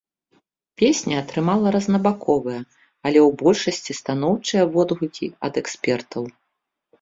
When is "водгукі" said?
4.79-5.27